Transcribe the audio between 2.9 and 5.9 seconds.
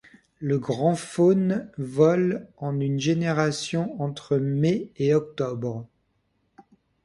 génération entre mai et octobre.